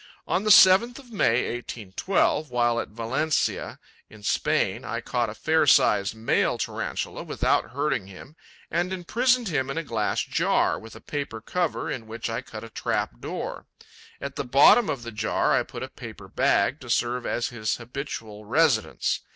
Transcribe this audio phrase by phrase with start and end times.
[0.27, 3.77] 'On the 7th of May 1812, while at Valencia,
[4.09, 8.35] in Spain, I caught a fair sized male Tarantula, without hurting him,
[8.71, 12.63] and imprisoned him in a glass jar, with a paper cover in which I cut
[12.63, 13.67] a trap door.
[14.19, 17.75] At the bottom of the jar I put a paper bag, to serve as his
[17.75, 19.19] habitual residence.